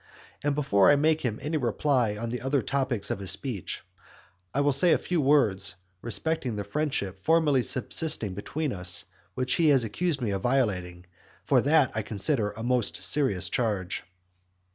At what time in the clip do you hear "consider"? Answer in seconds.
12.01-12.49